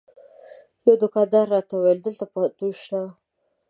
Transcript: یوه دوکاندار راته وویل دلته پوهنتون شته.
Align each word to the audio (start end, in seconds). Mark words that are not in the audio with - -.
یوه 0.83 0.95
دوکاندار 1.03 1.45
راته 1.53 1.73
وویل 1.75 1.99
دلته 2.05 2.25
پوهنتون 2.31 2.71
شته. 2.81 3.01